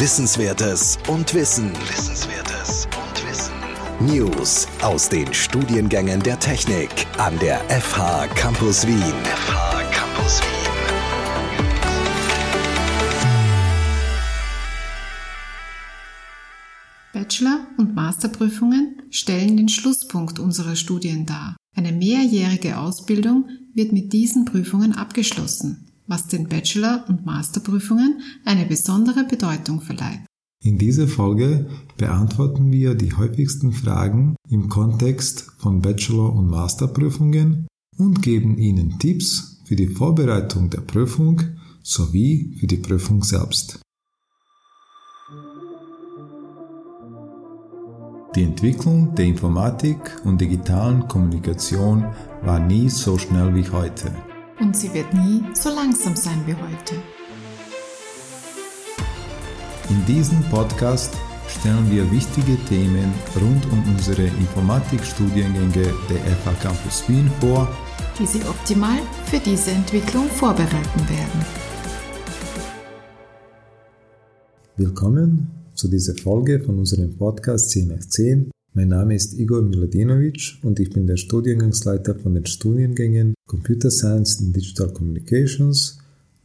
Wissenswertes 0.00 0.96
und 1.08 1.34
Wissen. 1.34 1.72
Wissenswertes 1.72 2.86
und 2.86 3.28
Wissen. 3.28 3.52
News 3.98 4.68
aus 4.80 5.08
den 5.08 5.34
Studiengängen 5.34 6.22
der 6.22 6.38
Technik 6.38 6.88
an 7.18 7.36
der 7.40 7.58
FH 7.68 8.28
Campus 8.36 8.86
Wien. 8.86 9.02
FH 9.24 9.82
Campus 9.90 10.40
Wien. 10.40 10.72
Bachelor- 17.12 17.66
und 17.76 17.96
Masterprüfungen 17.96 19.02
stellen 19.10 19.56
den 19.56 19.68
Schlusspunkt 19.68 20.38
unserer 20.38 20.76
Studien 20.76 21.26
dar. 21.26 21.56
Eine 21.74 21.90
mehrjährige 21.90 22.78
Ausbildung 22.78 23.48
wird 23.74 23.90
mit 23.92 24.12
diesen 24.12 24.44
Prüfungen 24.44 24.92
abgeschlossen 24.92 25.87
was 26.08 26.26
den 26.26 26.48
Bachelor- 26.48 27.04
und 27.08 27.24
Masterprüfungen 27.24 28.20
eine 28.44 28.66
besondere 28.66 29.24
Bedeutung 29.24 29.80
verleiht. 29.80 30.20
In 30.64 30.76
dieser 30.76 31.06
Folge 31.06 31.68
beantworten 31.96 32.72
wir 32.72 32.94
die 32.96 33.12
häufigsten 33.12 33.72
Fragen 33.72 34.34
im 34.48 34.68
Kontext 34.68 35.52
von 35.58 35.80
Bachelor- 35.80 36.34
und 36.34 36.48
Masterprüfungen 36.48 37.68
und 37.96 38.22
geben 38.22 38.58
Ihnen 38.58 38.98
Tipps 38.98 39.60
für 39.64 39.76
die 39.76 39.86
Vorbereitung 39.86 40.68
der 40.70 40.80
Prüfung 40.80 41.42
sowie 41.82 42.56
für 42.58 42.66
die 42.66 42.78
Prüfung 42.78 43.22
selbst. 43.22 43.80
Die 48.34 48.42
Entwicklung 48.42 49.14
der 49.14 49.26
Informatik 49.26 50.20
und 50.24 50.40
digitalen 50.40 51.06
Kommunikation 51.08 52.04
war 52.42 52.60
nie 52.60 52.88
so 52.88 53.16
schnell 53.16 53.54
wie 53.54 53.68
heute 53.70 54.12
und 54.60 54.76
sie 54.76 54.92
wird 54.92 55.12
nie 55.14 55.42
so 55.54 55.70
langsam 55.70 56.16
sein 56.16 56.42
wie 56.46 56.54
heute. 56.54 56.94
In 59.90 60.04
diesem 60.06 60.42
Podcast 60.50 61.14
stellen 61.48 61.90
wir 61.90 62.10
wichtige 62.10 62.56
Themen 62.68 63.12
rund 63.40 63.64
um 63.72 63.82
unsere 63.94 64.24
Informatikstudiengänge 64.24 65.94
der 66.10 66.18
FH 66.36 66.52
Campus 66.62 67.08
Wien 67.08 67.30
vor, 67.40 67.68
die 68.18 68.26
Sie 68.26 68.40
optimal 68.42 68.98
für 69.26 69.38
diese 69.38 69.70
Entwicklung 69.70 70.26
vorbereiten 70.28 71.08
werden. 71.08 71.46
Willkommen 74.76 75.50
zu 75.74 75.88
dieser 75.88 76.14
Folge 76.16 76.60
von 76.60 76.78
unserem 76.78 77.16
Podcast 77.16 77.70
10 77.70 77.88
nach 77.88 78.00
10 78.00 78.50
mein 78.78 78.90
Name 78.90 79.16
ist 79.16 79.36
Igor 79.36 79.62
Miladinovic 79.62 80.58
und 80.62 80.78
ich 80.78 80.90
bin 80.90 81.08
der 81.08 81.16
Studiengangsleiter 81.16 82.14
von 82.14 82.34
den 82.34 82.46
Studiengängen 82.46 83.34
Computer 83.48 83.90
Science 83.90 84.38
and 84.38 84.54
Digital 84.54 84.92
Communications 84.92 85.98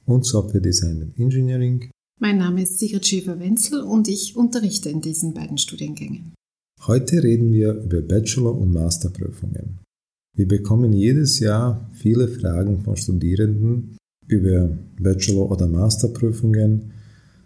und 0.08 0.26
Software 0.26 0.60
Design 0.60 1.04
and 1.04 1.20
Engineering. 1.20 1.92
Mein 2.20 2.40
Name 2.40 2.64
ist 2.64 2.80
Sigrid 2.80 3.06
Schäfer-Wenzel 3.06 3.82
und 3.82 4.08
ich 4.08 4.36
unterrichte 4.36 4.90
in 4.90 5.00
diesen 5.00 5.36
beiden 5.36 5.60
Studiengängen. 5.60 6.34
Heute 6.88 7.22
reden 7.22 7.54
wir 7.54 7.76
über 7.76 8.02
Bachelor- 8.02 8.58
und 8.58 8.74
Masterprüfungen. 8.74 9.78
Wir 10.36 10.48
bekommen 10.48 10.92
jedes 10.92 11.40
Jahr 11.40 11.88
viele 11.94 12.28
Fragen 12.28 12.82
von 12.82 12.96
Studierenden 12.96 13.96
über 14.26 14.76
Bachelor- 15.00 15.52
oder 15.52 15.68
Masterprüfungen. 15.68 16.94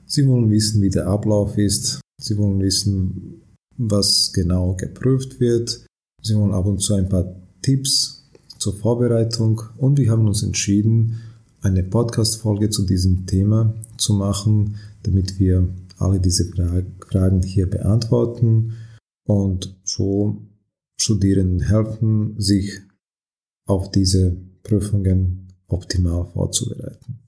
Sie 0.05 0.25
wollen 0.25 0.49
wissen, 0.49 0.81
wie 0.81 0.89
der 0.89 1.07
Ablauf 1.07 1.57
ist. 1.57 1.99
Sie 2.22 2.38
wollen 2.38 2.61
wissen, 2.61 3.41
was 3.78 4.31
genau 4.33 4.75
geprüft 4.75 5.39
wird. 5.39 5.86
Sie 6.22 6.36
wollen 6.36 6.53
ab 6.53 6.66
und 6.66 6.80
zu 6.80 6.95
ein 6.95 7.09
paar 7.09 7.36
Tipps 7.61 8.30
zur 8.58 8.75
Vorbereitung 8.75 9.61
und 9.78 9.97
wir 9.97 10.11
haben 10.11 10.28
uns 10.28 10.44
entschieden, 10.44 11.22
eine 11.61 11.84
Podcast-Folge 11.84 12.69
zu 12.69 12.86
diesem 12.86 13.25
Thema 13.25 13.73
zu 13.97 14.14
machen, 14.14 14.75
damit 15.03 15.39
wir 15.39 15.67
alle 15.97 16.19
diese 16.19 16.52
Fragen 17.00 17.42
hier 17.42 17.69
beantworten 17.69 18.74
und 19.28 19.75
so 19.84 20.41
Studierenden 21.00 21.62
helfen, 21.62 22.40
sich 22.40 22.80
auf 23.68 23.91
diese 23.91 24.35
Prüfungen 24.63 25.47
optimal 25.68 26.25
vorzubereiten. 26.28 27.19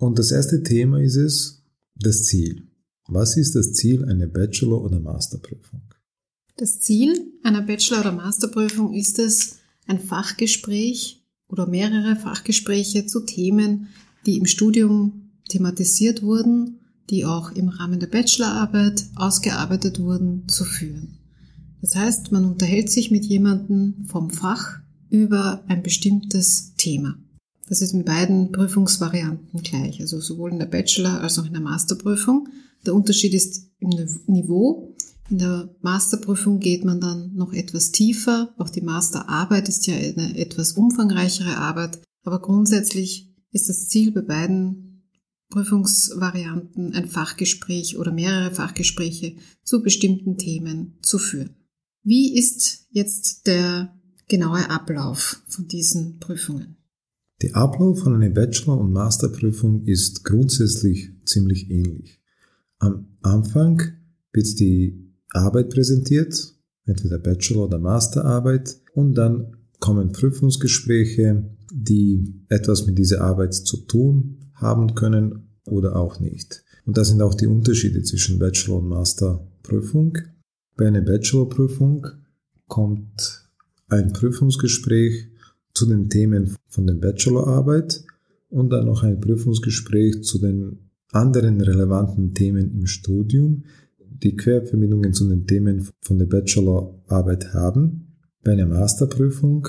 Und 0.00 0.18
das 0.18 0.30
erste 0.30 0.62
Thema 0.62 1.00
ist 1.00 1.16
es, 1.16 1.62
das 1.96 2.24
Ziel. 2.24 2.67
Was 3.10 3.38
ist 3.38 3.56
das 3.56 3.72
Ziel 3.72 4.04
einer 4.04 4.26
Bachelor- 4.26 4.84
oder 4.84 5.00
Masterprüfung? 5.00 5.80
Das 6.58 6.78
Ziel 6.78 7.32
einer 7.42 7.62
Bachelor- 7.62 8.00
oder 8.00 8.12
Masterprüfung 8.12 8.92
ist 8.92 9.18
es, 9.18 9.56
ein 9.86 9.98
Fachgespräch 9.98 11.24
oder 11.48 11.66
mehrere 11.66 12.16
Fachgespräche 12.16 13.06
zu 13.06 13.20
Themen, 13.20 13.88
die 14.26 14.36
im 14.36 14.44
Studium 14.44 15.30
thematisiert 15.48 16.22
wurden, 16.22 16.80
die 17.08 17.24
auch 17.24 17.50
im 17.52 17.70
Rahmen 17.70 17.98
der 17.98 18.08
Bachelorarbeit 18.08 19.06
ausgearbeitet 19.14 20.00
wurden, 20.00 20.46
zu 20.46 20.64
führen. 20.64 21.16
Das 21.80 21.96
heißt, 21.96 22.30
man 22.30 22.44
unterhält 22.44 22.90
sich 22.90 23.10
mit 23.10 23.24
jemandem 23.24 24.04
vom 24.06 24.28
Fach 24.28 24.80
über 25.08 25.64
ein 25.66 25.82
bestimmtes 25.82 26.74
Thema. 26.76 27.16
Das 27.70 27.80
ist 27.80 27.94
in 27.94 28.04
beiden 28.04 28.52
Prüfungsvarianten 28.52 29.62
gleich, 29.62 29.98
also 30.02 30.20
sowohl 30.20 30.52
in 30.52 30.58
der 30.58 30.66
Bachelor- 30.66 31.22
als 31.22 31.38
auch 31.38 31.46
in 31.46 31.54
der 31.54 31.62
Masterprüfung. 31.62 32.50
Der 32.88 32.94
Unterschied 32.94 33.34
ist 33.34 33.70
im 33.80 33.90
Niveau. 34.28 34.96
In 35.28 35.36
der 35.36 35.76
Masterprüfung 35.82 36.58
geht 36.58 36.86
man 36.86 37.02
dann 37.02 37.34
noch 37.34 37.52
etwas 37.52 37.92
tiefer. 37.92 38.54
Auch 38.56 38.70
die 38.70 38.80
Masterarbeit 38.80 39.68
ist 39.68 39.86
ja 39.86 39.94
eine 39.94 40.38
etwas 40.38 40.72
umfangreichere 40.72 41.58
Arbeit. 41.58 42.00
Aber 42.24 42.40
grundsätzlich 42.40 43.36
ist 43.52 43.68
das 43.68 43.88
Ziel 43.88 44.10
bei 44.12 44.22
beiden 44.22 45.06
Prüfungsvarianten 45.50 46.94
ein 46.94 47.08
Fachgespräch 47.08 47.98
oder 47.98 48.10
mehrere 48.10 48.54
Fachgespräche 48.54 49.36
zu 49.62 49.82
bestimmten 49.82 50.38
Themen 50.38 50.98
zu 51.02 51.18
führen. 51.18 51.56
Wie 52.02 52.38
ist 52.38 52.86
jetzt 52.88 53.46
der 53.46 53.94
genaue 54.28 54.70
Ablauf 54.70 55.42
von 55.46 55.68
diesen 55.68 56.20
Prüfungen? 56.20 56.78
Der 57.42 57.54
Ablauf 57.54 58.00
von 58.00 58.14
einer 58.14 58.30
Bachelor- 58.30 58.80
und 58.80 58.92
Masterprüfung 58.92 59.84
ist 59.84 60.24
grundsätzlich 60.24 61.10
ziemlich 61.26 61.68
ähnlich. 61.70 62.18
Am 62.78 63.06
Anfang 63.22 63.82
wird 64.32 64.58
die 64.58 65.12
Arbeit 65.32 65.70
präsentiert, 65.70 66.54
entweder 66.84 67.18
Bachelor- 67.18 67.66
oder 67.66 67.78
Masterarbeit, 67.78 68.80
und 68.94 69.14
dann 69.14 69.56
kommen 69.80 70.12
Prüfungsgespräche, 70.12 71.44
die 71.72 72.44
etwas 72.48 72.86
mit 72.86 72.98
dieser 72.98 73.20
Arbeit 73.20 73.54
zu 73.54 73.78
tun 73.78 74.52
haben 74.54 74.94
können 74.94 75.50
oder 75.64 75.96
auch 75.96 76.20
nicht. 76.20 76.64
Und 76.86 76.96
das 76.96 77.08
sind 77.08 77.20
auch 77.20 77.34
die 77.34 77.46
Unterschiede 77.46 78.02
zwischen 78.02 78.38
Bachelor- 78.38 78.78
und 78.78 78.88
Masterprüfung. 78.88 80.18
Bei 80.76 80.86
einer 80.86 81.02
Bachelorprüfung 81.02 82.06
kommt 82.66 83.48
ein 83.88 84.12
Prüfungsgespräch 84.12 85.28
zu 85.74 85.86
den 85.86 86.08
Themen 86.08 86.56
von 86.68 86.86
der 86.86 86.94
Bachelorarbeit 86.94 88.04
und 88.48 88.70
dann 88.70 88.86
noch 88.86 89.02
ein 89.02 89.20
Prüfungsgespräch 89.20 90.22
zu 90.22 90.38
den 90.38 90.87
anderen 91.12 91.60
relevanten 91.60 92.34
Themen 92.34 92.72
im 92.72 92.86
Studium, 92.86 93.64
die 93.98 94.36
Querverbindungen 94.36 95.12
zu 95.12 95.28
den 95.28 95.46
Themen 95.46 95.88
von 96.00 96.18
der 96.18 96.26
Bachelorarbeit 96.26 97.54
haben. 97.54 98.16
Bei 98.42 98.52
einer 98.52 98.66
Masterprüfung 98.66 99.68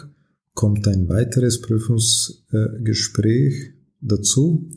kommt 0.53 0.87
ein 0.87 1.07
weiteres 1.07 1.61
Prüfungsgespräch 1.61 3.73
dazu 4.01 4.69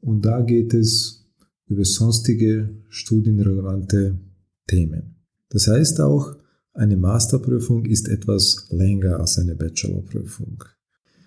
und 0.00 0.24
da 0.24 0.40
geht 0.40 0.74
es 0.74 1.26
über 1.66 1.84
sonstige 1.84 2.70
studienrelevante 2.88 4.18
Themen. 4.66 5.16
Das 5.50 5.68
heißt 5.68 6.00
auch, 6.00 6.36
eine 6.72 6.96
Masterprüfung 6.96 7.84
ist 7.84 8.08
etwas 8.08 8.66
länger 8.70 9.20
als 9.20 9.38
eine 9.38 9.54
Bachelorprüfung. 9.54 10.64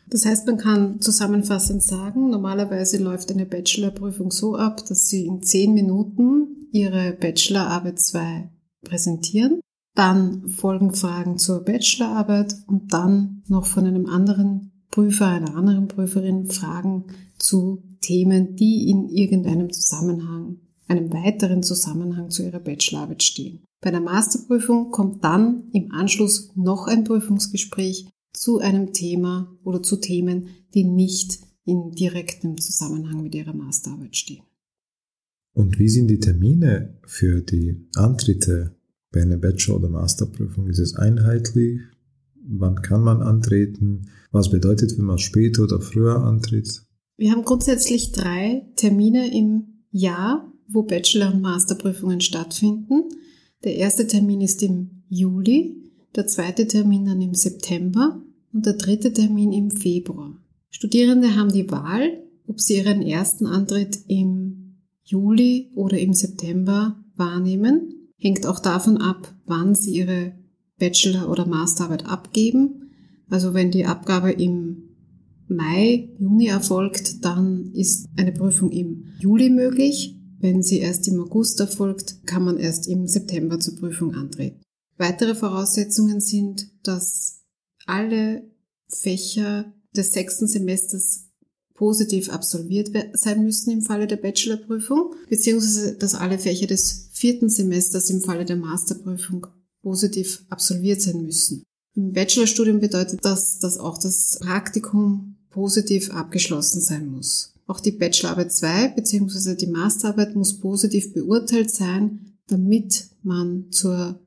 Das 0.08 0.26
heißt, 0.26 0.46
man 0.48 0.58
kann 0.58 1.02
zusammenfassend 1.02 1.82
sagen, 1.82 2.30
normalerweise 2.30 2.98
läuft 2.98 3.32
eine 3.32 3.46
Bachelorprüfung 3.46 4.32
so 4.32 4.56
ab, 4.56 4.86
dass 4.88 5.08
Sie 5.08 5.26
in 5.26 5.42
zehn 5.42 5.74
Minuten 5.74 6.68
Ihre 6.72 7.14
Bachelorarbeit 7.14 8.00
2 8.00 8.50
präsentieren. 8.84 9.60
Dann 9.96 10.50
folgen 10.50 10.94
Fragen 10.94 11.38
zur 11.38 11.64
Bachelorarbeit 11.64 12.56
und 12.68 12.94
dann 12.94 13.44
noch 13.48 13.66
von 13.66 13.86
einem 13.86 14.08
anderen 14.08 14.72
Prüfer, 14.90 15.28
einer 15.28 15.56
anderen 15.56 15.88
Prüferin 15.88 16.48
Fragen 16.48 17.06
zu 17.38 17.84
Themen, 18.02 18.56
die 18.56 18.90
in 18.90 19.10
irgendeinem 19.10 19.72
Zusammenhang, 19.72 20.58
einem 20.88 21.12
weiteren 21.14 21.64
Zusammenhang 21.64 22.30
zu 22.30 22.44
ihrer 22.44 22.60
Bachelorarbeit 22.60 23.24
stehen. 23.24 23.64
Bei 23.82 23.92
der 23.92 24.02
Masterprüfung 24.02 24.92
kommt 24.92 25.24
dann 25.24 25.70
im 25.74 25.92
Anschluss 25.92 26.52
noch 26.56 26.88
ein 26.88 27.04
Prüfungsgespräch, 27.04 28.08
zu 28.34 28.60
einem 28.60 28.94
Thema 28.94 29.58
oder 29.64 29.82
zu 29.82 29.98
Themen, 29.98 30.50
die 30.74 30.84
nicht 30.84 31.40
in 31.66 31.92
direktem 31.92 32.60
Zusammenhang 32.60 33.24
mit 33.24 33.36
ihrer 33.36 33.54
Masterarbeit 33.54 34.16
stehen. 34.16 34.44
Und 35.54 35.80
wie 35.80 35.90
sind 35.90 36.08
die 36.08 36.20
Termine 36.20 37.00
für 37.06 37.42
die 37.42 37.88
Antritte 37.96 38.76
bei 39.12 39.22
einer 39.22 39.38
Bachelor- 39.38 39.78
oder 39.78 39.90
Masterprüfung? 39.90 40.68
Ist 40.68 40.80
es 40.80 40.96
einheitlich? 40.96 41.80
Wann 42.46 42.82
kann 42.82 43.04
man 43.04 43.22
antreten? 43.22 44.10
Was 44.32 44.50
bedeutet, 44.50 44.98
wenn 44.98 45.06
man 45.06 45.20
später 45.20 45.64
oder 45.64 45.80
früher 45.80 46.18
antritt? 46.18 46.84
Wir 47.18 47.32
haben 47.32 47.46
grundsätzlich 47.46 48.12
drei 48.12 48.68
Termine 48.76 49.34
im 49.34 49.86
Jahr, 49.92 50.52
wo 50.68 50.82
Bachelor- 50.84 51.34
und 51.34 51.42
Masterprüfungen 51.42 52.20
stattfinden. 52.20 53.04
Der 53.64 53.76
erste 53.76 54.08
Termin 54.08 54.42
ist 54.42 54.64
im 54.64 55.04
Juli, 55.08 55.83
der 56.16 56.28
zweite 56.28 56.68
Termin 56.68 57.06
dann 57.06 57.22
im 57.22 57.34
September 57.34 58.22
und 58.54 58.66
der 58.66 58.74
dritte 58.74 59.12
Termin 59.14 59.52
im 59.52 59.72
Februar. 59.72 60.38
Studierende 60.70 61.36
haben 61.36 61.52
die 61.52 61.70
Wahl, 61.72 62.24
ob 62.48 62.60
sie 62.60 62.78
ihren 62.78 63.02
ersten 63.02 63.46
Antritt 63.48 64.00
im 64.08 64.78
Juli 65.04 65.72
oder 65.76 66.00
im 66.00 66.14
September 66.14 67.04
wahrnehmen. 67.16 68.10
Hängt 68.18 68.46
auch 68.46 68.60
davon 68.60 68.98
ab, 68.98 69.34
wann 69.46 69.76
sie 69.76 69.96
ihre 69.98 70.34
Bachelor- 70.80 71.30
oder 71.30 71.46
Masterarbeit 71.46 72.06
abgeben. 72.06 72.92
Also 73.30 73.54
wenn 73.54 73.72
die 73.72 73.86
Abgabe 73.86 74.32
im 74.32 74.84
Mai, 75.48 76.10
Juni 76.18 76.48
erfolgt, 76.48 77.24
dann 77.26 77.72
ist 77.74 78.08
eine 78.18 78.32
Prüfung 78.32 78.72
im 78.72 79.06
Juli 79.20 79.50
möglich. 79.50 80.16
Wenn 80.40 80.62
sie 80.62 80.80
erst 80.80 81.08
im 81.08 81.22
August 81.22 81.60
erfolgt, 81.60 82.26
kann 82.26 82.44
man 82.44 82.58
erst 82.58 82.88
im 82.88 83.08
September 83.08 83.60
zur 83.60 83.76
Prüfung 83.76 84.14
antreten. 84.14 84.62
Weitere 84.98 85.36
Voraussetzungen 85.36 86.20
sind, 86.20 86.68
dass 86.84 87.42
alle 87.86 88.44
Fächer 88.88 89.74
des 89.96 90.12
sechsten 90.12 90.48
Semesters 90.48 91.26
positiv 91.74 92.30
absolviert 92.30 92.92
sein 93.14 93.44
müssen 93.44 93.72
im 93.72 93.82
Falle 93.82 94.08
der 94.08 94.18
Bachelorprüfung, 94.18 95.16
beziehungsweise 95.30 95.96
dass 95.96 96.16
alle 96.16 96.38
Fächer 96.38 96.68
des 96.68 97.10
vierten 97.12 97.50
Semesters 97.50 98.10
im 98.10 98.22
Falle 98.22 98.46
der 98.46 98.56
Masterprüfung 98.56 99.48
positiv 99.82 100.46
absolviert 100.50 101.02
sein 101.02 101.24
müssen. 101.24 101.64
Im 101.96 102.12
Bachelorstudium 102.14 102.80
bedeutet 102.80 103.20
das, 103.24 103.60
dass 103.60 103.78
auch 103.78 104.00
das 104.00 104.40
Praktikum 104.40 105.36
positiv 105.50 106.12
abgeschlossen 106.12 106.82
sein 106.82 107.08
muss. 107.08 107.54
Auch 107.68 107.80
die 107.80 107.92
Bachelorarbeit 107.92 108.52
2 108.52 108.90
bzw. 108.90 109.56
die 109.56 109.68
Masterarbeit 109.68 110.36
muss 110.36 110.60
positiv 110.60 111.14
beurteilt 111.14 111.72
sein, 111.72 112.38
damit 112.48 113.08
man 113.22 113.72
zur 113.72 114.20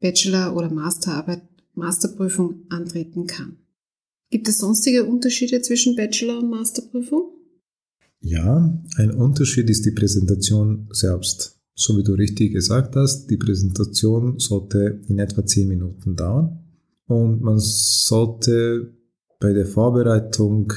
Bachelor- 0.00 0.54
oder 0.56 0.70
Masterarbeit, 0.70 1.42
Masterprüfung 1.74 2.62
antreten 2.68 3.26
kann. 3.26 3.56
Gibt 4.30 4.48
es 4.48 4.58
sonstige 4.58 5.04
Unterschiede 5.04 5.62
zwischen 5.62 5.96
Bachelor- 5.96 6.38
und 6.38 6.50
Masterprüfung? 6.50 7.30
Ja, 8.20 8.82
ein 8.96 9.10
Unterschied 9.12 9.70
ist 9.70 9.86
die 9.86 9.92
Präsentation 9.92 10.88
selbst. 10.92 11.58
So 11.74 11.96
wie 11.96 12.02
du 12.02 12.14
richtig 12.14 12.52
gesagt 12.52 12.96
hast, 12.96 13.28
die 13.28 13.36
Präsentation 13.36 14.38
sollte 14.38 15.00
in 15.06 15.18
etwa 15.18 15.46
10 15.46 15.68
Minuten 15.68 16.16
dauern 16.16 16.64
und 17.06 17.40
man 17.40 17.58
sollte 17.58 18.92
bei 19.40 19.52
der 19.52 19.66
Vorbereitung 19.66 20.72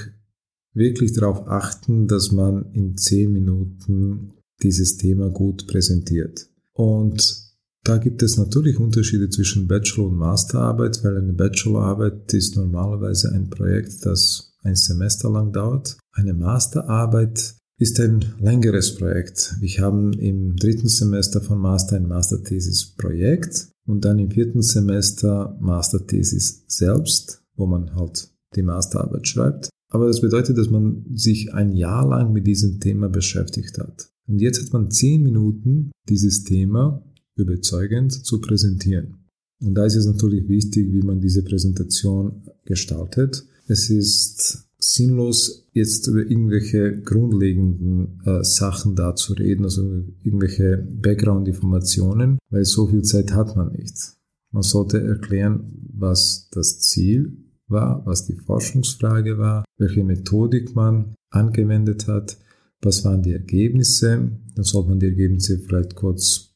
wirklich 0.74 1.14
darauf 1.14 1.48
achten, 1.48 2.08
dass 2.08 2.32
man 2.32 2.72
in 2.74 2.98
zehn 2.98 3.32
Minuten 3.32 4.34
dieses 4.62 4.98
Thema 4.98 5.30
gut 5.30 5.68
präsentiert. 5.68 6.48
Und 6.74 7.51
da 7.84 7.98
gibt 7.98 8.22
es 8.22 8.38
natürlich 8.38 8.80
Unterschiede 8.80 9.30
zwischen 9.30 9.68
Bachelor- 9.68 10.08
und 10.08 10.18
Masterarbeit, 10.18 11.04
weil 11.04 11.18
eine 11.18 11.34
Bachelorarbeit 11.34 12.32
ist 12.34 12.56
normalerweise 12.56 13.32
ein 13.32 13.50
Projekt, 13.50 14.06
das 14.06 14.54
ein 14.64 14.76
Semester 14.76 15.32
lang 15.32 15.52
dauert. 15.52 15.98
Eine 16.12 16.34
Masterarbeit 16.34 17.56
ist 17.80 18.00
ein 18.00 18.24
längeres 18.40 18.96
Projekt. 18.96 19.56
Wir 19.60 19.82
haben 19.82 20.14
im 20.14 20.56
dritten 20.56 20.88
Semester 20.88 21.42
von 21.42 21.58
Master 21.58 21.96
ein 21.96 22.08
Masterthesis-Projekt 22.08 23.70
und 23.88 24.06
dann 24.06 24.20
im 24.20 24.30
vierten 24.30 24.62
Semester 24.62 25.58
Masterthesis 25.60 26.64
selbst, 26.68 27.42
wo 27.56 27.66
man 27.66 27.96
halt 27.96 28.30
die 28.56 28.62
Masterarbeit 28.62 29.28
schreibt. 29.28 29.70
Aber 29.90 30.06
das 30.06 30.22
bedeutet, 30.22 30.58
dass 30.58 30.70
man 30.70 31.04
sich 31.12 31.54
ein 31.56 31.74
Jahr 31.74 32.08
lang 32.08 32.32
mit 32.32 32.46
diesem 32.46 32.80
Thema 32.80 33.10
beschäftigt 33.10 33.80
hat. 33.80 34.12
Und 34.28 34.40
jetzt 34.40 34.62
hat 34.62 34.72
man 34.72 34.92
zehn 34.92 35.24
Minuten, 35.24 35.92
dieses 36.08 36.44
Thema 36.44 37.04
überzeugend 37.36 38.14
zu 38.14 38.42
präsentieren. 38.42 39.18
Und 39.62 39.76
da 39.76 39.86
ist 39.86 39.96
es 39.96 40.06
natürlich 40.06 40.48
wichtig, 40.48 40.92
wie 40.92 41.04
man 41.04 41.22
diese 41.22 41.44
Präsentation 41.44 42.44
gestaltet. 42.66 43.46
Es 43.68 43.90
ist 43.90 44.68
sinnlos, 44.80 45.68
jetzt 45.74 46.08
über 46.08 46.22
irgendwelche 46.22 47.02
grundlegenden 47.02 48.20
äh, 48.26 48.44
Sachen 48.44 48.96
da 48.96 49.16
zu 49.16 49.34
reden, 49.34 49.64
also 49.64 50.04
irgendwelche 50.24 50.78
Background-Informationen, 50.78 52.40
weil 52.50 52.66
so 52.66 52.88
viel 52.88 53.04
Zeit 53.04 53.32
hat 53.34 53.56
man 53.56 53.74
nicht. 53.74 54.14
Man 54.52 54.64
sollte 54.64 55.00
erklären, 55.00 55.72
was 55.94 56.50
das 56.52 56.80
Ziel 56.80 57.38
war, 57.68 58.06
was 58.06 58.26
die 58.26 58.36
Forschungsfrage 58.36 59.38
war, 59.38 59.64
welche 59.78 60.04
Methodik 60.04 60.76
man 60.76 61.16
angewendet 61.30 62.08
hat, 62.08 62.38
was 62.82 63.06
waren 63.06 63.22
die 63.22 63.32
Ergebnisse, 63.32 64.32
dann 64.56 64.64
sollte 64.64 64.90
man 64.90 65.00
die 65.00 65.06
Ergebnisse 65.06 65.60
vielleicht 65.60 65.96
kurz 65.96 66.51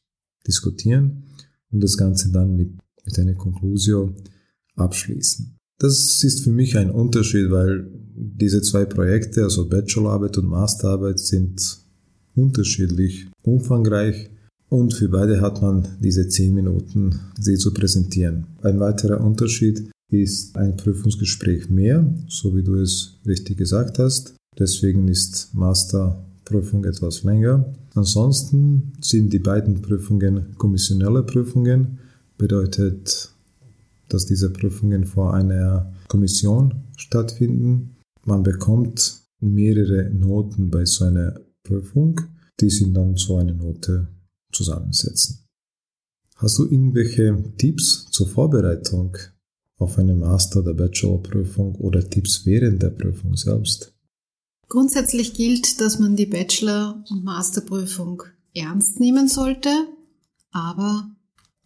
diskutieren 0.46 1.24
und 1.70 1.82
das 1.82 1.96
Ganze 1.96 2.30
dann 2.30 2.56
mit, 2.56 2.72
mit 3.04 3.18
einer 3.18 3.34
Conclusio 3.34 4.14
abschließen. 4.76 5.56
Das 5.78 6.22
ist 6.24 6.40
für 6.40 6.52
mich 6.52 6.76
ein 6.78 6.90
Unterschied, 6.90 7.50
weil 7.50 7.86
diese 8.14 8.62
zwei 8.62 8.86
Projekte, 8.86 9.42
also 9.42 9.68
Bachelorarbeit 9.68 10.38
und 10.38 10.46
Masterarbeit, 10.46 11.18
sind 11.18 11.78
unterschiedlich 12.34 13.26
umfangreich 13.42 14.30
und 14.68 14.94
für 14.94 15.08
beide 15.08 15.40
hat 15.40 15.62
man 15.62 15.86
diese 16.00 16.28
zehn 16.28 16.54
Minuten, 16.54 17.20
sie 17.38 17.56
zu 17.56 17.72
präsentieren. 17.72 18.46
Ein 18.62 18.80
weiterer 18.80 19.20
Unterschied 19.20 19.90
ist 20.10 20.56
ein 20.56 20.76
Prüfungsgespräch 20.76 21.68
mehr, 21.68 22.06
so 22.28 22.56
wie 22.56 22.62
du 22.62 22.76
es 22.76 23.18
richtig 23.26 23.58
gesagt 23.58 23.98
hast. 23.98 24.34
Deswegen 24.58 25.08
ist 25.08 25.50
Masterprüfung 26.46 26.84
etwas 26.84 27.24
länger. 27.24 27.74
Ansonsten 27.94 28.92
sind 29.00 29.32
die 29.32 29.38
beiden 29.38 29.82
Prüfungen 29.82 30.56
kommissionelle 30.56 31.22
Prüfungen, 31.22 31.98
bedeutet, 32.38 33.32
dass 34.08 34.26
diese 34.26 34.50
Prüfungen 34.50 35.04
vor 35.04 35.34
einer 35.34 35.92
Kommission 36.08 36.74
stattfinden. 36.96 37.96
Man 38.24 38.42
bekommt 38.42 39.22
mehrere 39.40 40.10
Noten 40.10 40.70
bei 40.70 40.84
so 40.84 41.04
einer 41.04 41.40
Prüfung, 41.64 42.20
die 42.60 42.70
sind 42.70 42.94
dann 42.94 43.16
zu 43.16 43.36
einer 43.36 43.54
Note 43.54 44.08
zusammensetzen. 44.52 45.40
Hast 46.36 46.58
du 46.58 46.64
irgendwelche 46.64 47.42
Tipps 47.56 48.06
zur 48.10 48.28
Vorbereitung 48.28 49.16
auf 49.78 49.98
eine 49.98 50.14
Master- 50.14 50.60
oder 50.60 50.74
Bachelorprüfung 50.74 51.74
oder 51.76 52.08
Tipps 52.08 52.46
während 52.46 52.82
der 52.82 52.90
Prüfung 52.90 53.36
selbst? 53.36 53.95
Grundsätzlich 54.68 55.34
gilt, 55.34 55.80
dass 55.80 55.98
man 55.98 56.16
die 56.16 56.26
Bachelor- 56.26 57.04
und 57.08 57.24
Masterprüfung 57.24 58.22
ernst 58.54 58.98
nehmen 58.98 59.28
sollte, 59.28 59.70
aber 60.50 61.10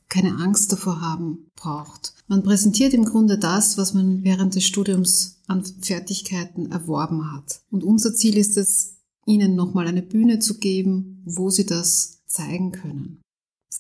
keine 0.08 0.36
Angst 0.36 0.72
davor 0.72 1.00
haben 1.00 1.46
braucht. 1.54 2.14
Man 2.26 2.42
präsentiert 2.42 2.92
im 2.92 3.04
Grunde 3.04 3.38
das, 3.38 3.78
was 3.78 3.94
man 3.94 4.24
während 4.24 4.54
des 4.54 4.64
Studiums 4.64 5.40
an 5.46 5.64
Fertigkeiten 5.64 6.70
erworben 6.70 7.32
hat. 7.32 7.62
Und 7.70 7.84
unser 7.84 8.12
Ziel 8.14 8.36
ist 8.36 8.56
es, 8.56 8.96
Ihnen 9.26 9.54
nochmal 9.54 9.86
eine 9.86 10.02
Bühne 10.02 10.40
zu 10.40 10.58
geben, 10.58 11.22
wo 11.24 11.50
Sie 11.50 11.64
das 11.64 12.22
zeigen 12.26 12.72
können. 12.72 13.20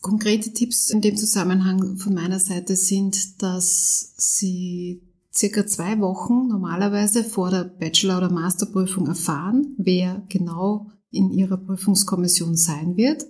Konkrete 0.00 0.52
Tipps 0.52 0.90
in 0.90 1.00
dem 1.00 1.16
Zusammenhang 1.16 1.96
von 1.96 2.14
meiner 2.14 2.38
Seite 2.38 2.76
sind, 2.76 3.42
dass 3.42 4.14
Sie 4.16 5.02
circa 5.40 5.66
zwei 5.66 5.98
Wochen 6.00 6.48
normalerweise 6.48 7.24
vor 7.24 7.50
der 7.50 7.64
Bachelor- 7.64 8.18
oder 8.18 8.30
Masterprüfung 8.30 9.06
erfahren, 9.06 9.74
wer 9.78 10.22
genau 10.28 10.90
in 11.10 11.30
Ihrer 11.30 11.56
Prüfungskommission 11.56 12.56
sein 12.56 12.96
wird. 12.96 13.26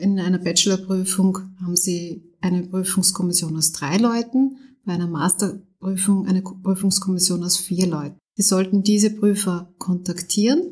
In 0.00 0.20
einer 0.20 0.38
Bachelorprüfung 0.38 1.38
haben 1.60 1.76
Sie 1.76 2.22
eine 2.40 2.62
Prüfungskommission 2.62 3.56
aus 3.56 3.72
drei 3.72 3.96
Leuten, 3.96 4.56
bei 4.84 4.92
einer 4.92 5.08
Masterprüfung 5.08 6.26
eine 6.26 6.42
Prüfungskommission 6.42 7.42
aus 7.42 7.56
vier 7.56 7.88
Leuten. 7.88 8.16
Sie 8.36 8.42
sollten 8.42 8.82
diese 8.82 9.10
Prüfer 9.10 9.74
kontaktieren 9.78 10.62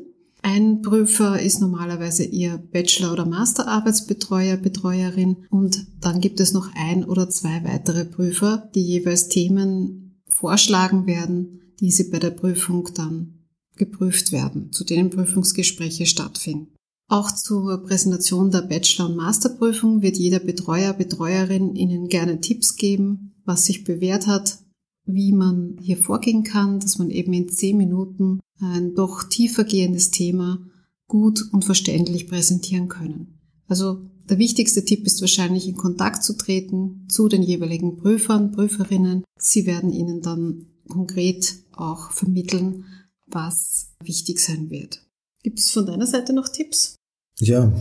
ein 0.41 0.81
Prüfer 0.81 1.41
ist 1.41 1.59
normalerweise 1.59 2.23
Ihr 2.23 2.57
Bachelor- 2.57 3.11
oder 3.11 3.25
Masterarbeitsbetreuer, 3.25 4.57
Betreuerin 4.57 5.37
und 5.49 5.85
dann 5.99 6.21
gibt 6.21 6.39
es 6.39 6.53
noch 6.53 6.69
ein 6.75 7.03
oder 7.03 7.29
zwei 7.29 7.63
weitere 7.65 8.05
Prüfer, 8.05 8.69
die 8.73 8.81
jeweils 8.81 9.27
Themen 9.27 10.08
vorschlagen 10.39 11.05
werden, 11.05 11.73
die 11.79 11.91
sie 11.91 12.09
bei 12.09 12.19
der 12.19 12.31
Prüfung 12.31 12.89
dann 12.95 13.39
geprüft 13.75 14.31
werden, 14.31 14.71
zu 14.71 14.83
denen 14.83 15.09
Prüfungsgespräche 15.09 16.05
stattfinden. 16.05 16.75
Auch 17.07 17.31
zur 17.31 17.83
Präsentation 17.83 18.51
der 18.51 18.61
Bachelor- 18.61 19.09
und 19.09 19.15
Masterprüfung 19.15 20.01
wird 20.01 20.17
jeder 20.17 20.39
Betreuer, 20.39 20.93
Betreuerin 20.93 21.75
Ihnen 21.75 22.07
gerne 22.07 22.39
Tipps 22.39 22.75
geben, 22.75 23.33
was 23.45 23.65
sich 23.65 23.83
bewährt 23.83 24.27
hat, 24.27 24.59
wie 25.05 25.33
man 25.33 25.77
hier 25.81 25.97
vorgehen 25.97 26.43
kann, 26.43 26.79
dass 26.79 26.99
man 26.99 27.09
eben 27.09 27.33
in 27.33 27.49
zehn 27.49 27.77
Minuten 27.77 28.39
ein 28.59 28.93
doch 28.93 29.23
tiefer 29.23 29.63
gehendes 29.63 30.11
Thema 30.11 30.59
gut 31.07 31.43
und 31.51 31.65
verständlich 31.65 32.27
präsentieren 32.27 32.89
können. 32.89 33.39
Also 33.67 34.01
der 34.29 34.37
wichtigste 34.37 34.85
Tipp 34.85 35.05
ist 35.05 35.21
wahrscheinlich 35.21 35.67
in 35.67 35.75
Kontakt 35.75 36.23
zu 36.23 36.33
treten 36.33 37.07
zu 37.09 37.27
den 37.27 37.41
jeweiligen 37.41 37.97
Prüfern, 37.97 38.51
Prüferinnen. 38.51 39.23
Sie 39.37 39.65
werden 39.65 39.91
Ihnen 39.91 40.21
dann 40.21 40.67
konkret 40.87 41.55
auch 41.73 42.11
vermitteln, 42.11 42.85
was 43.27 43.91
wichtig 44.03 44.39
sein 44.39 44.69
wird. 44.69 45.05
Gibt 45.43 45.59
es 45.59 45.71
von 45.71 45.85
deiner 45.85 46.07
Seite 46.07 46.33
noch 46.33 46.49
Tipps? 46.49 46.95
Ja, 47.39 47.71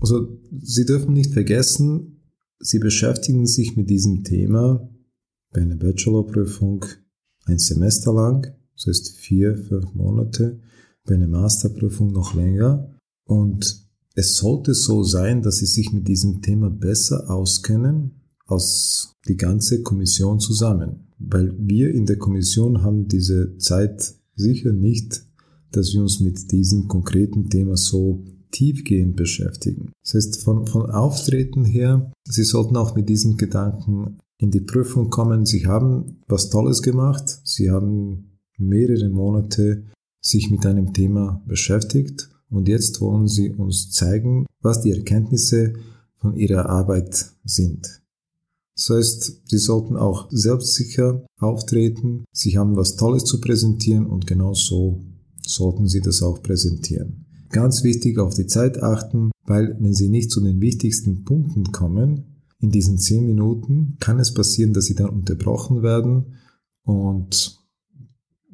Also 0.00 0.38
Sie 0.62 0.84
dürfen 0.84 1.14
nicht 1.14 1.32
vergessen, 1.32 2.22
Sie 2.58 2.78
beschäftigen 2.78 3.46
sich 3.46 3.76
mit 3.76 3.90
diesem 3.90 4.22
Thema 4.22 4.88
bei 5.52 5.62
einer 5.62 5.76
Bachelorprüfung 5.76 6.84
ein 7.44 7.58
Semester 7.58 8.12
lang, 8.12 8.54
das 8.76 8.86
heißt 8.86 9.16
vier, 9.16 9.56
fünf 9.56 9.94
Monate, 9.94 10.60
bei 11.04 11.14
einer 11.14 11.26
Masterprüfung 11.26 12.12
noch 12.12 12.34
länger. 12.34 12.94
Und 13.24 13.82
es 14.14 14.36
sollte 14.36 14.74
so 14.74 15.02
sein, 15.02 15.42
dass 15.42 15.58
Sie 15.58 15.66
sich 15.66 15.92
mit 15.92 16.08
diesem 16.08 16.42
Thema 16.42 16.70
besser 16.70 17.30
auskennen 17.30 18.12
als 18.46 19.14
die 19.28 19.36
ganze 19.36 19.82
Kommission 19.82 20.40
zusammen. 20.40 21.06
Weil 21.18 21.54
wir 21.58 21.92
in 21.92 22.06
der 22.06 22.18
Kommission 22.18 22.82
haben 22.82 23.08
diese 23.08 23.56
Zeit 23.58 24.14
sicher 24.34 24.72
nicht, 24.72 25.24
dass 25.70 25.94
wir 25.94 26.02
uns 26.02 26.20
mit 26.20 26.52
diesem 26.52 26.88
konkreten 26.88 27.48
Thema 27.48 27.76
so 27.76 28.24
tiefgehend 28.50 29.16
beschäftigen. 29.16 29.92
Das 30.04 30.14
heißt, 30.14 30.42
von, 30.42 30.66
von 30.66 30.90
Auftreten 30.90 31.64
her, 31.64 32.12
Sie 32.28 32.44
sollten 32.44 32.76
auch 32.76 32.94
mit 32.94 33.08
diesen 33.08 33.38
Gedanken 33.38 34.18
in 34.36 34.50
die 34.50 34.60
Prüfung 34.60 35.08
kommen. 35.08 35.46
Sie 35.46 35.66
haben 35.66 36.20
was 36.28 36.50
Tolles 36.50 36.82
gemacht. 36.82 37.40
Sie 37.44 37.70
haben 37.70 38.38
mehrere 38.58 39.08
Monate 39.08 39.84
sich 40.20 40.50
mit 40.50 40.66
einem 40.66 40.92
Thema 40.92 41.42
beschäftigt 41.46 42.31
und 42.52 42.68
jetzt 42.68 43.00
wollen 43.00 43.28
Sie 43.28 43.50
uns 43.50 43.90
zeigen, 43.90 44.46
was 44.60 44.82
die 44.82 44.92
Erkenntnisse 44.92 45.74
von 46.18 46.36
Ihrer 46.36 46.68
Arbeit 46.68 47.32
sind. 47.44 48.02
Das 48.76 48.90
heißt, 48.90 49.42
Sie 49.46 49.58
sollten 49.58 49.96
auch 49.96 50.28
selbstsicher 50.30 51.26
auftreten. 51.38 52.24
Sie 52.32 52.56
haben 52.58 52.76
was 52.76 52.96
Tolles 52.96 53.24
zu 53.24 53.40
präsentieren 53.40 54.06
und 54.06 54.26
genau 54.26 54.54
so 54.54 55.02
sollten 55.46 55.88
Sie 55.88 56.00
das 56.00 56.22
auch 56.22 56.42
präsentieren. 56.42 57.26
Ganz 57.50 57.84
wichtig 57.84 58.18
auf 58.18 58.34
die 58.34 58.46
Zeit 58.46 58.82
achten, 58.82 59.30
weil 59.44 59.76
wenn 59.80 59.92
Sie 59.92 60.08
nicht 60.08 60.30
zu 60.30 60.40
den 60.40 60.60
wichtigsten 60.60 61.24
Punkten 61.24 61.64
kommen, 61.72 62.44
in 62.60 62.70
diesen 62.70 62.98
zehn 62.98 63.26
Minuten 63.26 63.96
kann 63.98 64.20
es 64.20 64.32
passieren, 64.32 64.72
dass 64.72 64.86
Sie 64.86 64.94
dann 64.94 65.10
unterbrochen 65.10 65.82
werden 65.82 66.36
und 66.84 67.61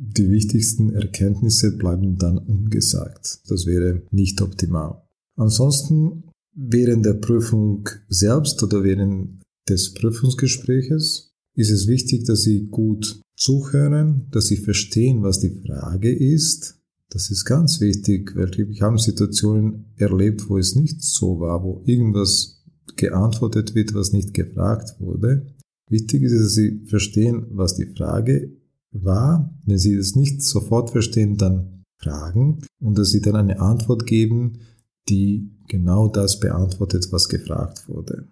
die 0.00 0.30
wichtigsten 0.30 0.94
Erkenntnisse 0.94 1.76
bleiben 1.76 2.16
dann 2.18 2.38
ungesagt. 2.38 3.40
Das 3.48 3.66
wäre 3.66 4.02
nicht 4.10 4.40
optimal. 4.40 5.02
Ansonsten 5.36 6.24
während 6.54 7.04
der 7.04 7.14
Prüfung 7.14 7.88
selbst 8.08 8.62
oder 8.62 8.84
während 8.84 9.42
des 9.68 9.94
Prüfungsgespräches 9.94 11.32
ist 11.54 11.70
es 11.70 11.86
wichtig, 11.88 12.24
dass 12.24 12.42
Sie 12.42 12.66
gut 12.66 13.20
zuhören, 13.36 14.28
dass 14.30 14.46
Sie 14.46 14.56
verstehen, 14.56 15.22
was 15.22 15.40
die 15.40 15.60
Frage 15.64 16.12
ist 16.12 16.78
das 17.10 17.30
ist 17.30 17.46
ganz 17.46 17.80
wichtig, 17.80 18.36
weil 18.36 18.50
ich 18.70 18.82
habe 18.82 18.98
Situationen 18.98 19.86
erlebt, 19.96 20.48
wo 20.48 20.58
es 20.58 20.74
nicht 20.74 21.02
so 21.02 21.40
war, 21.40 21.62
wo 21.64 21.82
irgendwas 21.86 22.62
geantwortet 22.96 23.74
wird, 23.74 23.94
was 23.94 24.12
nicht 24.12 24.34
gefragt 24.34 25.00
wurde. 25.00 25.46
Wichtig 25.88 26.22
ist, 26.22 26.38
dass 26.38 26.52
Sie 26.52 26.84
verstehen, 26.86 27.46
was 27.50 27.76
die 27.76 27.86
Frage 27.86 28.52
war. 28.92 29.54
Wenn 29.64 29.78
Sie 29.78 29.96
das 29.96 30.14
nicht 30.14 30.42
sofort 30.42 30.90
verstehen, 30.90 31.36
dann 31.36 31.84
fragen 31.98 32.62
und 32.80 32.98
dass 32.98 33.10
Sie 33.10 33.20
dann 33.20 33.36
eine 33.36 33.60
Antwort 33.60 34.06
geben, 34.06 34.60
die 35.08 35.50
genau 35.68 36.08
das 36.08 36.40
beantwortet, 36.40 37.08
was 37.10 37.28
gefragt 37.28 37.88
wurde. 37.88 38.28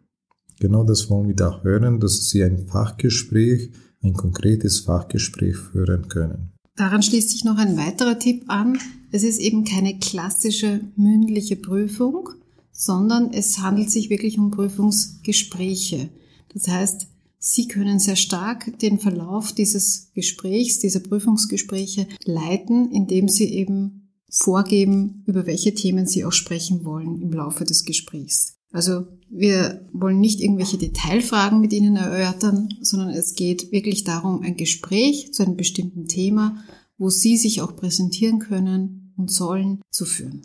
Genau 0.61 0.85
das 0.85 1.11
wollen 1.11 1.29
wir 1.29 1.37
da 1.37 1.61
hören, 1.63 2.01
dass 2.01 2.31
Sie 2.31 2.43
ein 2.43 2.67
Fachgespräch, 2.67 3.71
ein 4.03 4.15
konkretes 4.15 4.81
Fachgespräch 4.81 5.57
führen 5.57 6.09
können. 6.09 6.53
Daran 6.77 7.03
schließt 7.03 7.31
sich 7.31 7.45
noch 7.45 7.57
ein 7.57 7.77
weiterer 7.77 8.19
Tipp 8.19 8.45
an. 8.49 8.79
Es 9.11 9.23
ist 9.23 9.41
eben 9.41 9.65
keine 9.65 9.99
klassische 9.99 10.81
mündliche 10.97 11.57
Prüfung, 11.57 12.29
sondern 12.71 13.33
es 13.33 13.61
handelt 13.61 13.91
sich 13.91 14.11
wirklich 14.11 14.39
um 14.39 14.51
Prüfungsgespräche. 14.51 16.11
Das 16.53 16.69
heißt, 16.69 17.09
Sie 17.49 17.69
können 17.69 18.01
sehr 18.01 18.17
stark 18.17 18.77
den 18.81 18.99
Verlauf 18.99 19.53
dieses 19.53 20.11
Gesprächs, 20.15 20.81
dieser 20.81 20.99
Prüfungsgespräche 20.99 22.09
leiten, 22.25 22.91
indem 22.91 23.29
Sie 23.29 23.45
eben 23.55 24.11
vorgeben, 24.29 25.23
über 25.29 25.47
welche 25.47 25.73
Themen 25.73 26.09
Sie 26.09 26.25
auch 26.25 26.33
sprechen 26.33 26.85
wollen 26.85 27.23
im 27.23 27.33
Laufe 27.33 27.65
des 27.65 27.85
Gesprächs. 27.85 28.57
Also 28.73 29.07
wir 29.31 29.89
wollen 29.93 30.19
nicht 30.19 30.41
irgendwelche 30.41 30.77
Detailfragen 30.77 31.61
mit 31.61 31.73
Ihnen 31.73 31.95
erörtern, 31.95 32.69
sondern 32.81 33.11
es 33.11 33.37
geht 33.37 33.71
wirklich 33.71 34.03
darum, 34.03 34.43
ein 34.43 34.57
Gespräch 34.57 35.33
zu 35.33 35.45
einem 35.45 35.57
bestimmten 35.57 36.09
Thema, 36.09 36.65
wo 36.99 37.11
Sie 37.11 37.37
sich 37.37 37.63
auch 37.63 37.77
präsentieren 37.77 38.41
können 38.41 39.15
und 39.17 39.31
sollen, 39.31 39.83
zu 39.93 40.05
führen. 40.05 40.43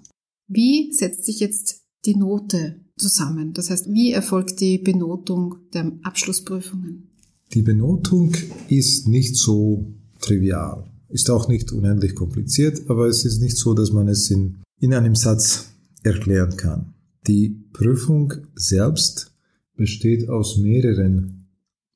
Wie 0.47 0.93
setzt 0.93 1.25
sich 1.25 1.39
jetzt 1.39 1.81
die 2.05 2.15
Note 2.15 2.81
zusammen? 2.97 3.53
Das 3.53 3.69
heißt, 3.69 3.91
wie 3.91 4.11
erfolgt 4.11 4.59
die 4.59 4.77
Benotung 4.77 5.55
der 5.73 5.91
Abschlussprüfungen? 6.03 7.09
Die 7.53 7.61
Benotung 7.61 8.33
ist 8.69 9.07
nicht 9.07 9.35
so 9.35 9.93
trivial, 10.21 10.85
ist 11.09 11.29
auch 11.29 11.47
nicht 11.47 11.71
unendlich 11.71 12.15
kompliziert, 12.15 12.89
aber 12.89 13.07
es 13.07 13.25
ist 13.25 13.41
nicht 13.41 13.57
so, 13.57 13.73
dass 13.73 13.91
man 13.91 14.07
es 14.07 14.29
in, 14.31 14.61
in 14.79 14.93
einem 14.93 15.15
Satz 15.15 15.71
erklären 16.03 16.55
kann. 16.55 16.93
Die 17.27 17.49
Prüfung 17.73 18.33
selbst 18.55 19.33
besteht 19.75 20.29
aus 20.29 20.57
mehreren 20.57 21.47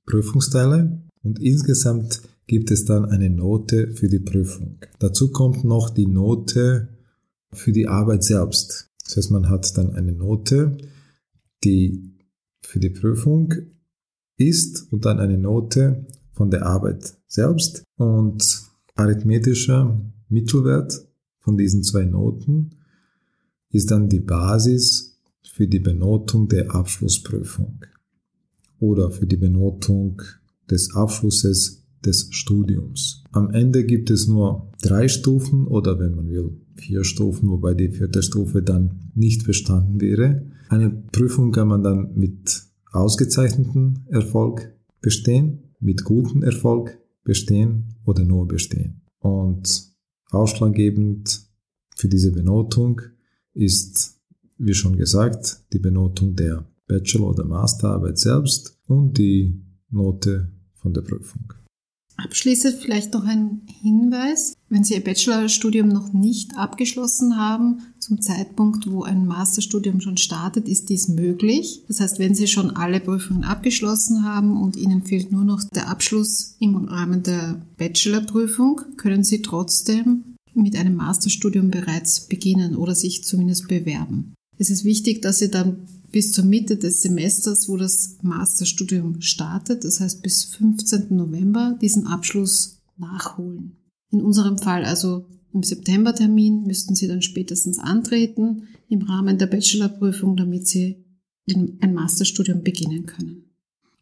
Prüfungsteilen 0.05 1.09
und 1.23 1.39
insgesamt 1.39 2.21
gibt 2.47 2.69
es 2.69 2.85
dann 2.85 3.05
eine 3.05 3.29
Note 3.29 3.93
für 3.93 4.07
die 4.07 4.19
Prüfung. 4.19 4.77
Dazu 4.99 5.31
kommt 5.31 5.63
noch 5.63 5.89
die 5.89 6.05
Note 6.05 6.89
für 7.53 7.71
die 7.71 7.87
Arbeit 7.87 8.23
selbst. 8.23 8.91
Das 9.05 9.17
heißt, 9.17 9.31
man 9.31 9.49
hat 9.49 9.77
dann 9.77 9.93
eine 9.93 10.11
Note, 10.11 10.77
die 11.63 12.11
für 12.61 12.79
die 12.79 12.89
Prüfung 12.89 13.53
ist 14.37 14.91
und 14.91 15.05
dann 15.05 15.19
eine 15.19 15.37
Note 15.37 16.05
von 16.31 16.49
der 16.49 16.65
Arbeit 16.65 17.17
selbst 17.27 17.83
und 17.97 18.63
arithmetischer 18.95 20.01
Mittelwert 20.27 21.07
von 21.39 21.57
diesen 21.57 21.83
zwei 21.83 22.05
Noten 22.05 22.71
ist 23.69 23.91
dann 23.91 24.09
die 24.09 24.19
Basis 24.19 25.21
für 25.51 25.67
die 25.67 25.79
Benotung 25.79 26.47
der 26.47 26.73
Abschlussprüfung 26.73 27.79
oder 28.79 29.11
für 29.11 29.27
die 29.27 29.37
Benotung 29.37 30.21
des 30.69 30.95
Abschlusses 30.95 31.83
des 32.03 32.27
Studiums. 32.31 33.23
Am 33.31 33.51
Ende 33.51 33.85
gibt 33.85 34.09
es 34.09 34.27
nur 34.27 34.71
drei 34.81 35.07
Stufen 35.07 35.67
oder 35.67 35.99
wenn 35.99 36.15
man 36.15 36.29
will 36.29 36.64
vier 36.75 37.03
Stufen, 37.03 37.49
wobei 37.49 37.73
die 37.73 37.89
vierte 37.89 38.21
Stufe 38.21 38.61
dann 38.61 39.11
nicht 39.13 39.45
bestanden 39.45 40.01
wäre. 40.01 40.45
Eine 40.69 40.89
Prüfung 40.89 41.51
kann 41.51 41.67
man 41.67 41.83
dann 41.83 42.13
mit 42.15 42.63
ausgezeichnetem 42.91 44.05
Erfolg 44.07 44.73
bestehen, 45.01 45.73
mit 45.79 46.03
gutem 46.03 46.43
Erfolg 46.43 46.97
bestehen 47.23 47.95
oder 48.05 48.23
nur 48.23 48.47
bestehen. 48.47 49.01
Und 49.19 49.91
ausschlaggebend 50.29 51.41
für 51.95 52.07
diese 52.07 52.31
Benotung 52.31 53.01
ist 53.53 54.15
wie 54.57 54.73
schon 54.73 54.95
gesagt, 54.95 55.63
die 55.73 55.79
Benotung 55.79 56.35
der 56.35 56.65
Bachelor- 56.87 57.29
oder 57.29 57.45
Masterarbeit 57.45 58.17
selbst 58.17 58.79
und 58.87 59.17
die 59.17 59.61
Note 59.89 60.51
von 60.75 60.93
der 60.93 61.01
Prüfung. 61.01 61.53
Abschließend 62.17 62.75
vielleicht 62.81 63.13
noch 63.13 63.25
ein 63.25 63.61
Hinweis. 63.81 64.53
Wenn 64.69 64.83
Sie 64.83 64.93
Ihr 64.93 65.03
Bachelorstudium 65.03 65.89
noch 65.89 66.13
nicht 66.13 66.57
abgeschlossen 66.57 67.37
haben, 67.37 67.81
zum 67.99 68.21
Zeitpunkt, 68.21 68.89
wo 68.89 69.03
ein 69.03 69.25
Masterstudium 69.25 69.99
schon 69.99 70.17
startet, 70.17 70.69
ist 70.69 70.89
dies 70.89 71.07
möglich. 71.07 71.83
Das 71.87 71.99
heißt, 71.99 72.19
wenn 72.19 72.35
Sie 72.35 72.47
schon 72.47 72.71
alle 72.71 72.99
Prüfungen 72.99 73.43
abgeschlossen 73.43 74.23
haben 74.23 74.61
und 74.61 74.77
Ihnen 74.77 75.03
fehlt 75.03 75.31
nur 75.31 75.43
noch 75.43 75.63
der 75.63 75.89
Abschluss 75.89 76.55
im 76.59 76.75
Rahmen 76.75 77.23
der 77.23 77.61
Bachelorprüfung, 77.77 78.81
können 78.97 79.23
Sie 79.23 79.41
trotzdem 79.41 80.23
mit 80.53 80.75
einem 80.77 80.95
Masterstudium 80.95 81.69
bereits 81.69 82.21
beginnen 82.21 82.75
oder 82.75 82.95
sich 82.95 83.23
zumindest 83.23 83.67
bewerben. 83.67 84.33
Es 84.57 84.69
ist 84.69 84.85
wichtig, 84.85 85.21
dass 85.21 85.39
Sie 85.39 85.51
dann 85.51 85.79
bis 86.15 86.31
zur 86.31 86.45
Mitte 86.45 86.77
des 86.77 87.01
Semesters, 87.01 87.67
wo 87.67 87.75
das 87.75 88.19
Masterstudium 88.21 89.19
startet, 89.19 89.83
das 89.83 89.99
heißt 89.99 90.23
bis 90.23 90.45
15. 90.45 91.13
November, 91.13 91.77
diesen 91.81 92.07
Abschluss 92.07 92.81
nachholen. 92.95 93.75
In 94.11 94.21
unserem 94.21 94.57
Fall 94.57 94.85
also 94.85 95.25
im 95.51 95.61
Septembertermin 95.61 96.63
müssten 96.63 96.95
Sie 96.95 97.09
dann 97.09 97.21
spätestens 97.21 97.79
antreten 97.79 98.69
im 98.87 99.01
Rahmen 99.01 99.37
der 99.37 99.47
Bachelorprüfung, 99.47 100.37
damit 100.37 100.67
Sie 100.67 101.03
ein 101.81 101.93
Masterstudium 101.93 102.63
beginnen 102.63 103.05
können. 103.05 103.51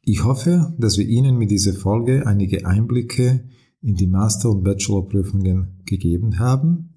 Ich 0.04 0.24
hoffe, 0.24 0.76
dass 0.78 1.00
wir 1.00 1.08
Ihnen 1.08 1.40
mit 1.40 1.50
dieser 1.50 1.74
Folge 1.74 2.28
einige 2.28 2.68
Einblicke 2.68 3.50
in 3.82 3.96
die 3.96 4.06
Master- 4.06 4.52
und 4.52 4.64
Bachelorprüfungen 4.64 5.82
gegeben 5.86 6.38
haben. 6.38 6.94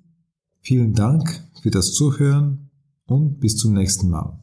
Vielen 0.61 0.93
Dank 0.93 1.43
für 1.63 1.71
das 1.71 1.95
Zuhören 1.95 2.69
und 3.07 3.41
bis 3.41 3.57
zum 3.57 3.73
nächsten 3.73 4.11
Mal. 4.11 4.43